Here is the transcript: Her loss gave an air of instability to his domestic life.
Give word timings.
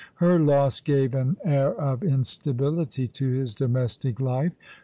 Her 0.15 0.39
loss 0.39 0.81
gave 0.81 1.13
an 1.13 1.37
air 1.45 1.75
of 1.79 2.01
instability 2.01 3.07
to 3.09 3.27
his 3.33 3.53
domestic 3.53 4.19
life. 4.19 4.53